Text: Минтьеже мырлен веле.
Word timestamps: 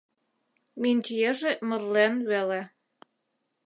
Минтьеже 0.81 1.51
мырлен 1.67 2.13
веле. 2.29 2.61